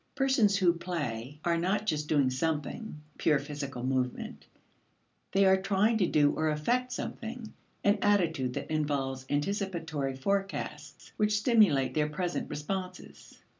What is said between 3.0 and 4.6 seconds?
(pure physical movement);